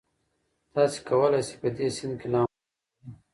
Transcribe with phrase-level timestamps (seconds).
[0.73, 3.15] تاسي کولای شئ په دې سیند کې لامبو ووهئ.